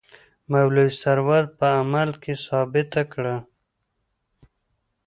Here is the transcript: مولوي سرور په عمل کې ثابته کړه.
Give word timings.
مولوي 0.51 0.87
سرور 1.01 1.43
په 1.57 1.67
عمل 1.79 2.09
کې 2.21 2.33
ثابته 2.45 3.01
کړه. 3.13 3.35